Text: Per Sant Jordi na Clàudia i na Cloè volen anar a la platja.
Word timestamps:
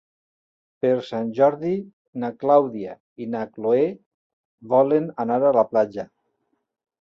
Per 0.83 0.93
Sant 1.09 1.27
Jordi 1.39 1.73
na 2.23 2.31
Clàudia 2.43 2.95
i 3.25 3.29
na 3.35 3.43
Cloè 3.59 3.85
volen 4.73 5.11
anar 5.27 5.39
a 5.51 5.53
la 5.61 5.67
platja. 5.75 6.09